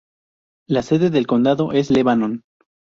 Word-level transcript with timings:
La 0.67 0.81
sede 0.81 1.11
del 1.11 1.27
condado 1.27 1.73
es 1.73 1.91
Lebanon. 1.91 2.41